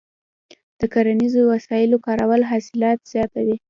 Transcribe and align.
د 0.79 0.81
کرنیزو 0.93 1.41
وسایلو 1.53 1.97
کارول 2.05 2.41
حاصلات 2.51 2.99
زیاتوي. 3.13 3.55